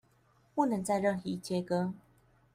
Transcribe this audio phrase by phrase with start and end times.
[0.55, 1.93] 不能再任意切割